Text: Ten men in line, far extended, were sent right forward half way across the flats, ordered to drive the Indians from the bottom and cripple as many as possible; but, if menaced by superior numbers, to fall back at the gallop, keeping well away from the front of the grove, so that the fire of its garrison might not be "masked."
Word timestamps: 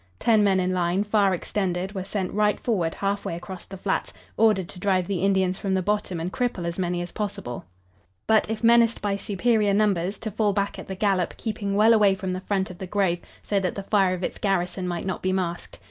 Ten 0.17 0.43
men 0.43 0.59
in 0.59 0.73
line, 0.73 1.03
far 1.03 1.31
extended, 1.31 1.93
were 1.93 2.03
sent 2.03 2.33
right 2.33 2.59
forward 2.59 2.95
half 2.95 3.23
way 3.23 3.35
across 3.35 3.65
the 3.65 3.77
flats, 3.77 4.11
ordered 4.35 4.67
to 4.69 4.79
drive 4.79 5.05
the 5.05 5.19
Indians 5.21 5.59
from 5.59 5.75
the 5.75 5.83
bottom 5.83 6.19
and 6.19 6.33
cripple 6.33 6.65
as 6.65 6.79
many 6.79 7.03
as 7.03 7.11
possible; 7.11 7.65
but, 8.25 8.49
if 8.49 8.63
menaced 8.63 8.99
by 8.99 9.15
superior 9.15 9.75
numbers, 9.75 10.17
to 10.17 10.31
fall 10.31 10.53
back 10.53 10.79
at 10.79 10.87
the 10.87 10.95
gallop, 10.95 11.37
keeping 11.37 11.75
well 11.75 11.93
away 11.93 12.15
from 12.15 12.33
the 12.33 12.41
front 12.41 12.71
of 12.71 12.79
the 12.79 12.87
grove, 12.87 13.19
so 13.43 13.59
that 13.59 13.75
the 13.75 13.83
fire 13.83 14.15
of 14.15 14.23
its 14.23 14.39
garrison 14.39 14.87
might 14.87 15.05
not 15.05 15.21
be 15.21 15.31
"masked." 15.31 15.79